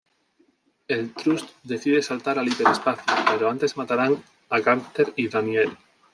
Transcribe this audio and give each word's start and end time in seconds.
El 0.87 1.13
Trust 1.13 1.51
decide 1.61 2.01
saltar 2.01 2.39
al 2.39 2.47
hiperespacio, 2.47 3.03
pero 3.27 3.51
antes 3.51 3.77
mataran 3.77 4.17
a 4.49 4.59
Carter 4.59 5.13
y 5.15 5.27
Daniel. 5.27 5.77